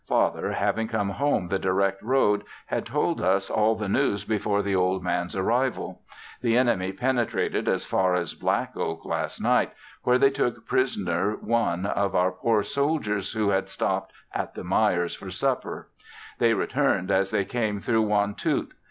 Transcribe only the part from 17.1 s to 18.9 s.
as they came through Wantoot.